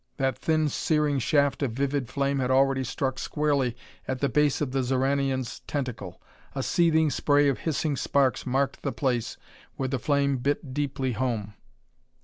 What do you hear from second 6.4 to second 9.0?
A seething spray of hissing sparks marked the